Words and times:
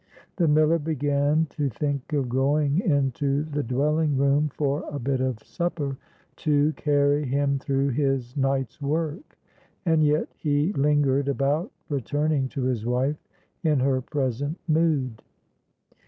The 0.37 0.47
miller 0.47 0.79
began 0.79 1.45
to 1.51 1.69
think 1.69 2.11
of 2.11 2.27
going 2.27 2.79
into 2.79 3.43
the 3.43 3.61
dwelling 3.61 4.17
room 4.17 4.49
for 4.49 4.83
a 4.89 4.97
bit 4.97 5.21
of 5.21 5.43
supper 5.43 5.95
to 6.37 6.73
carry 6.73 7.23
him 7.23 7.59
through 7.59 7.89
his 7.89 8.35
night's 8.35 8.81
work. 8.81 9.37
And 9.85 10.03
yet 10.03 10.29
he 10.39 10.73
lingered 10.73 11.27
about 11.27 11.71
returning 11.87 12.49
to 12.49 12.63
his 12.63 12.83
wife 12.83 13.23
in 13.61 13.79
her 13.81 14.01
present 14.01 14.57
mood. 14.67 15.21